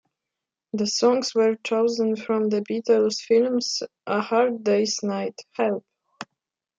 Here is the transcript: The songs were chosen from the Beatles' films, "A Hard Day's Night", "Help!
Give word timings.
The 0.73 0.87
songs 0.87 1.35
were 1.35 1.57
chosen 1.63 2.15
from 2.15 2.49
the 2.49 2.61
Beatles' 2.61 3.21
films, 3.21 3.83
"A 4.07 4.19
Hard 4.19 4.63
Day's 4.63 5.03
Night", 5.03 5.39
"Help! 5.51 5.85